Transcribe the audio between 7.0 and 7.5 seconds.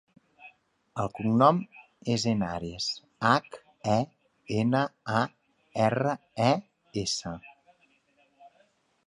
essa.